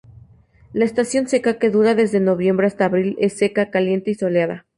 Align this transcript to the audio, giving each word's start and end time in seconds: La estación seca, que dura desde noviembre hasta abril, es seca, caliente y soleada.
La 0.73 0.83
estación 0.83 1.27
seca, 1.27 1.59
que 1.59 1.69
dura 1.69 1.93
desde 1.93 2.19
noviembre 2.19 2.65
hasta 2.65 2.85
abril, 2.85 3.15
es 3.19 3.33
seca, 3.37 3.69
caliente 3.69 4.09
y 4.09 4.15
soleada. 4.15 4.65